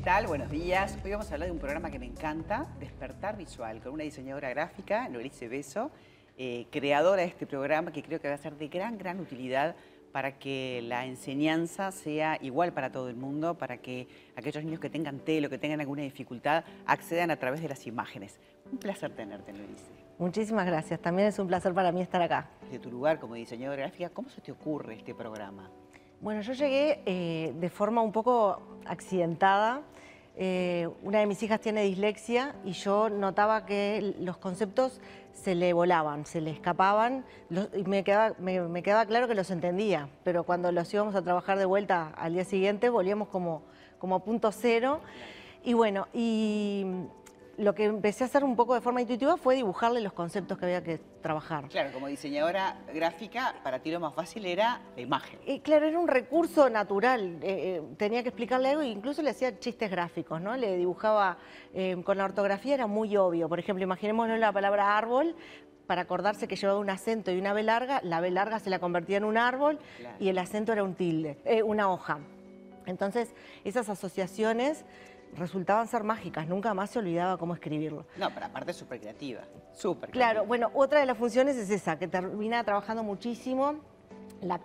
[0.00, 0.28] ¿qué tal?
[0.28, 0.96] Buenos días.
[1.04, 4.48] Hoy vamos a hablar de un programa que me encanta, Despertar Visual, con una diseñadora
[4.48, 5.90] gráfica, Norice Beso,
[6.38, 9.76] eh, creadora de este programa que creo que va a ser de gran, gran utilidad
[10.10, 14.88] para que la enseñanza sea igual para todo el mundo, para que aquellos niños que
[14.88, 18.40] tengan telo, que tengan alguna dificultad, accedan a través de las imágenes.
[18.72, 19.84] Un placer tenerte, Norice.
[20.18, 20.98] Muchísimas gracias.
[20.98, 22.48] También es un placer para mí estar acá.
[22.70, 25.70] De tu lugar como diseñadora gráfica, ¿cómo se te ocurre este programa?
[26.20, 29.80] Bueno, yo llegué eh, de forma un poco accidentada.
[30.36, 35.00] Eh, una de mis hijas tiene dislexia y yo notaba que los conceptos
[35.32, 37.24] se le volaban, se le escapaban
[37.74, 42.12] y me quedaba, claro que los entendía, pero cuando los íbamos a trabajar de vuelta
[42.16, 43.62] al día siguiente volvíamos como,
[43.98, 45.00] como a punto cero.
[45.64, 46.84] Y bueno, y
[47.60, 50.64] lo que empecé a hacer un poco de forma intuitiva fue dibujarle los conceptos que
[50.64, 51.68] había que trabajar.
[51.68, 55.38] Claro, como diseñadora gráfica, para ti lo más fácil era la imagen.
[55.44, 57.38] Y claro, era un recurso natural.
[57.42, 60.56] Eh, eh, tenía que explicarle algo e incluso le hacía chistes gráficos, ¿no?
[60.56, 61.36] Le dibujaba
[61.74, 63.46] eh, con la ortografía, era muy obvio.
[63.46, 65.36] Por ejemplo, imaginémonos la palabra árbol,
[65.86, 68.78] para acordarse que llevaba un acento y una B larga, la B larga se la
[68.78, 69.78] convertía en un árbol
[70.18, 72.20] y el acento era un tilde, una hoja.
[72.86, 74.84] Entonces, esas asociaciones
[75.36, 78.06] resultaban ser mágicas, nunca más se olvidaba cómo escribirlo.
[78.16, 81.98] No, pero aparte es súper creativa, súper Claro, bueno, otra de las funciones es esa,
[81.98, 83.76] que termina trabajando muchísimo
[84.42, 84.58] la,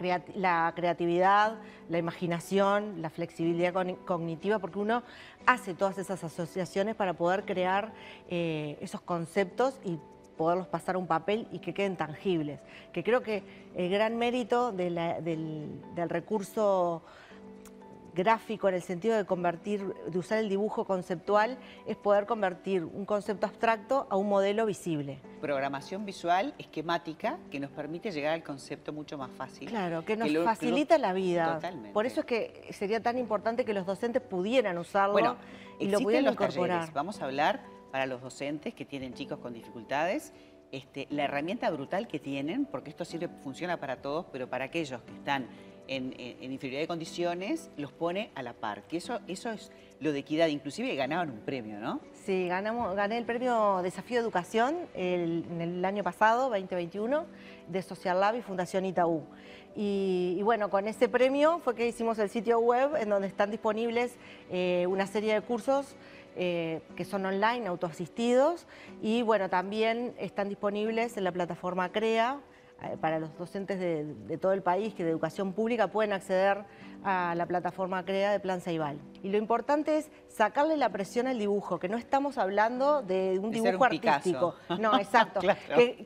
[0.73, 1.57] creatividad,
[1.89, 3.73] la imaginación, la flexibilidad
[4.05, 5.03] cognitiva, porque uno
[5.45, 7.93] hace todas esas asociaciones para poder crear
[8.29, 9.99] eh, esos conceptos y
[10.37, 12.59] poderlos pasar a un papel y que queden tangibles.
[12.91, 13.43] Que creo que
[13.75, 14.95] el gran mérito del,
[15.95, 17.03] del recurso
[18.15, 23.05] gráfico en el sentido de convertir, de usar el dibujo conceptual, es poder convertir un
[23.05, 25.19] concepto abstracto a un modelo visible.
[25.41, 29.69] Programación visual, esquemática, que nos permite llegar al concepto mucho más fácil.
[29.69, 31.55] Claro, que nos facilita la vida.
[31.55, 31.91] Totalmente.
[31.91, 35.35] Por eso es que sería tan importante que los docentes pudieran usarlo bueno,
[35.77, 36.91] y lo pudieran incorporar.
[36.93, 40.33] Vamos a hablar para los docentes que tienen chicos con dificultades,
[40.71, 45.01] este, la herramienta brutal que tienen, porque esto sirve, funciona para todos, pero para aquellos
[45.03, 45.47] que están
[45.87, 48.83] en, inferioridad de condiciones, los pone a la par.
[48.83, 50.47] Que eso, eso es lo de equidad.
[50.47, 51.99] Inclusive ganaban un premio, ¿no?
[52.25, 57.25] Sí, ganamos, gané el premio Desafío de Educación en el año pasado, 2021,
[57.67, 59.23] de Social Lab y Fundación Itaú.
[59.77, 64.15] Y, bueno, con ese premio fue que hicimos el sitio web en donde están disponibles
[64.49, 65.97] eh, una serie de cursos
[66.37, 68.67] eh, que son online, autoasistidos,
[69.01, 72.39] y bueno, también están disponibles en la plataforma CREA,
[73.01, 76.65] para los docentes de, todo el país que de educación pública pueden acceder
[77.03, 78.99] a la plataforma CREA de Plan Ceibal.
[79.21, 83.51] Y lo importante es sacarle la presión al dibujo, que no estamos hablando de un
[83.51, 84.55] dibujo artístico.
[84.79, 85.41] No, exacto.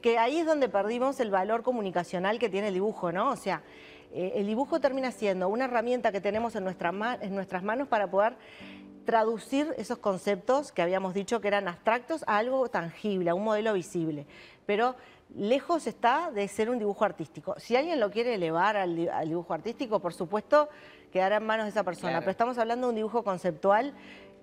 [0.01, 3.29] que, ahí es donde perdimos el valor comunicacional que tiene el dibujo, ¿no?
[3.29, 3.63] O sea,
[4.11, 8.35] eh, el dibujo termina siendo una herramienta que tenemos en, en nuestras manos para poder
[9.05, 13.73] traducir esos conceptos que habíamos dicho que eran abstractos a algo tangible, a un modelo
[13.73, 14.27] visible.
[14.69, 14.95] Pero
[15.35, 17.55] lejos está de ser un dibujo artístico.
[17.57, 18.95] Si alguien lo quiere elevar al,
[19.27, 20.69] dibujo artístico, por supuesto,
[21.11, 22.19] quedará en manos de esa persona.
[22.19, 23.95] Pero estamos hablando de un dibujo conceptual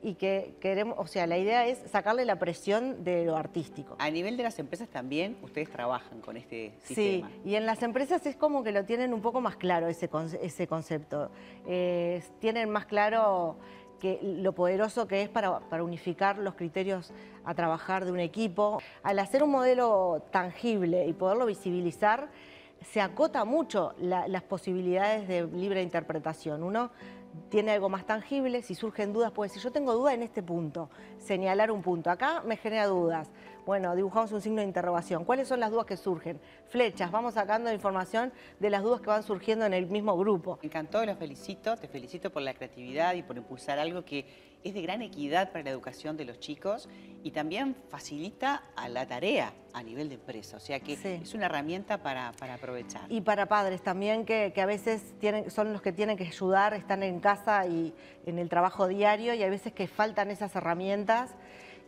[0.03, 3.95] y que queremos, o sea, la idea es sacarle la presión de lo artístico.
[4.01, 7.31] A nivel de las empresas también, ustedes trabajan con este sistema.
[7.31, 10.11] Sí, y en las empresas es como que lo tienen un poco más claro ese,
[10.43, 11.31] ese concepto.
[11.69, 13.59] Eh, tienen más claro
[14.01, 17.13] que lo poderoso que es para, unificar los criterios
[17.45, 18.81] a trabajar de un equipo.
[19.03, 22.29] Al hacer un modelo tangible y poderlo visibilizar,
[22.83, 26.63] se acota mucho las posibilidades de libre interpretación.
[26.63, 26.91] Uno
[27.49, 30.89] tiene algo más tangible, si surgen dudas puede decir, yo tengo duda en este punto,
[31.19, 33.31] señalar un punto, acá me genera dudas.
[33.67, 35.25] Bueno, dibujamos un signo de interrogación.
[35.25, 36.39] ¿Cuáles son las dudas que surgen?
[36.69, 40.57] Flechas, vamos sacando información de las dudas que van surgiendo en el mismo grupo.
[40.63, 44.25] Me encantó, los felicito, te felicito por la creatividad y por impulsar algo que
[44.63, 46.89] es de gran equidad para la educación de los chicos
[47.25, 50.59] y también facilita a la tarea a nivel de empresa.
[50.59, 53.11] O sea que es una herramienta para, aprovechar.
[53.11, 56.73] Y para padres también que, que, a veces tienen, son los que tienen que ayudar,
[56.73, 57.93] están en casa y
[58.27, 61.35] en el trabajo diario y a veces que faltan esas herramientas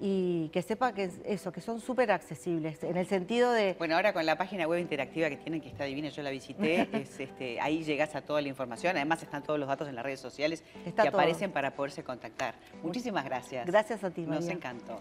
[0.00, 3.74] y que sepa que es eso, que son súper accesibles, en el sentido de...
[3.78, 6.88] Bueno, ahora con la página web interactiva que tienen, que está divina, yo la visité,
[7.18, 10.20] este, ahí llegas a toda la información, además están todos los datos en las redes
[10.20, 12.54] sociales que aparecen para poderse contactar.
[12.82, 13.66] Muchísimas gracias.
[13.66, 15.00] Gracias a ti, Nos encantó.